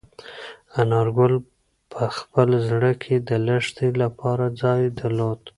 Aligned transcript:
انارګل 0.81 1.33
په 1.91 2.03
خپل 2.17 2.49
زړه 2.69 2.91
کې 3.01 3.15
د 3.27 3.29
لښتې 3.45 3.87
لپاره 4.01 4.45
ځای 4.61 4.81
درلود. 4.99 5.41